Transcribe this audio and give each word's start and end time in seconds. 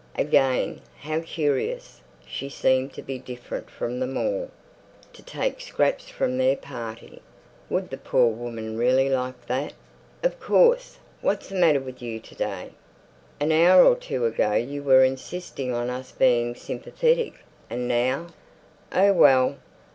Again, 0.17 0.81
how 1.01 1.19
curious, 1.19 2.01
she 2.25 2.49
seemed 2.49 2.91
to 2.93 3.03
be 3.03 3.19
different 3.19 3.69
from 3.69 3.99
them 3.99 4.17
all. 4.17 4.49
To 5.13 5.21
take 5.21 5.61
scraps 5.61 6.09
from 6.09 6.39
their 6.39 6.55
party. 6.57 7.21
Would 7.69 7.91
the 7.91 7.97
poor 7.99 8.29
woman 8.29 8.79
really 8.79 9.09
like 9.09 9.45
that? 9.45 9.73
"Of 10.23 10.39
course! 10.39 10.97
What's 11.21 11.49
the 11.49 11.55
matter 11.55 11.79
with 11.81 12.01
you 12.01 12.19
to 12.19 12.33
day? 12.33 12.71
An 13.39 13.51
hour 13.51 13.85
or 13.85 13.95
two 13.95 14.25
ago 14.25 14.53
you 14.53 14.81
were 14.81 15.03
insisting 15.03 15.71
on 15.71 15.91
us 15.91 16.11
being 16.11 16.55
sympathetic, 16.55 17.33
and 17.69 17.87
now—" 17.87 18.29
Oh 18.91 19.13
well! 19.13 19.57